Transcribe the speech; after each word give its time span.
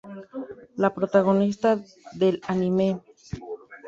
La 0.77 0.89
protagonista 0.95 1.79
del 2.15 2.41
anime. 2.47 3.01